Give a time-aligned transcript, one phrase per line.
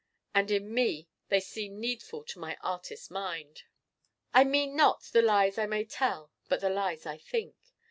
[0.33, 3.65] And in me they seem needful to my Artist mind.
[4.33, 7.55] I mean not the lies I may tell but the lies I think.